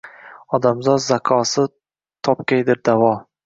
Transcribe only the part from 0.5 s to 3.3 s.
Odamzod zakosi topgaydir davo.